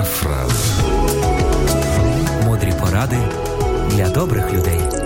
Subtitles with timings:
[0.00, 0.80] Парафраз.
[2.44, 3.18] Мудрі поради
[3.90, 4.99] для добрих людей.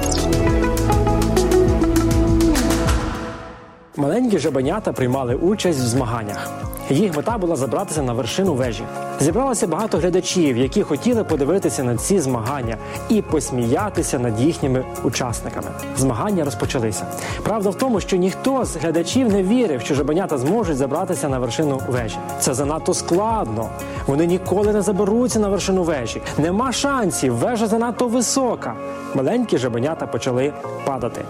[3.96, 6.50] Маленькі жабенята приймали участь в змаганнях.
[6.91, 8.84] Їх мета була забратися на вершину вежі.
[9.20, 12.77] Зібралося багато глядачів, які хотіли подивитися на ці змагання
[13.09, 15.68] і посміятися над їхніми учасниками.
[15.96, 17.06] Змагання розпочалися.
[17.42, 21.80] Правда в тому, що ніхто з глядачів не вірив, що жабенята зможуть забратися на вершину
[21.88, 22.16] вежі.
[22.40, 23.68] Це занадто складно.
[24.06, 26.22] Вони ніколи не заберуться на вершину вежі.
[26.38, 27.34] Нема шансів.
[27.34, 28.74] Вежа занадто висока.
[29.14, 30.52] Маленькі жабенята почали
[30.84, 31.24] падати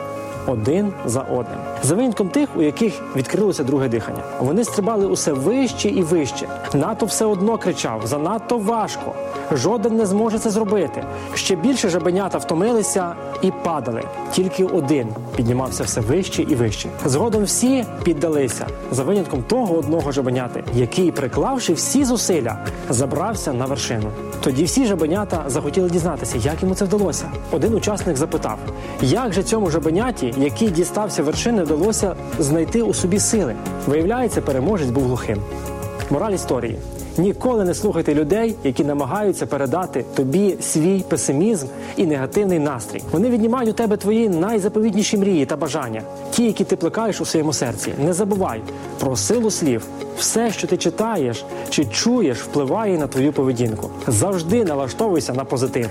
[0.47, 1.59] один за одним.
[1.83, 4.23] За винятком тих, у яких відкрилося друге дихання.
[4.41, 6.49] Вони стрибали усе вище і вище.
[6.75, 9.13] НАТО все одно кричав: занадто важко.
[9.53, 11.05] Жоден не зможе це зробити.
[11.35, 14.03] Ще більше жабенята втомилися і падали.
[14.33, 16.89] Тільки один піднімався все вище і вище.
[17.05, 22.59] Згодом всі піддалися за винятком того одного жабеняти, який, приклавши всі зусилля,
[22.91, 24.11] забрався на вершину.
[24.41, 27.31] Тоді всі жабенята захотіли дізнатися, як йому це вдалося.
[27.51, 28.59] Один учасник запитав,
[29.01, 33.55] як же цьому жабеняті, який дістався вершини, вдалося знайти у собі сили.
[33.87, 35.39] Виявляється, переможець був глухим.
[36.11, 36.79] Мораль історії.
[37.19, 43.03] Ніколи не слухайте людей, які намагаються передати тобі свій песимізм і негативний настрій.
[43.13, 47.53] Вони віднімають у тебе твої найзаповітніші мрії та бажання, ті, які ти плекаєш у своєму
[47.53, 47.93] серці.
[48.05, 48.61] Не забувай
[49.01, 49.87] про силу слів.
[50.19, 53.91] Все, що ти читаєш чи чуєш, впливає на твою поведінку.
[54.07, 55.91] Завжди налаштовуйся на позитив.